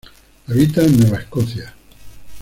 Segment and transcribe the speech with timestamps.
[0.47, 1.75] Habita en Nueva Escocia.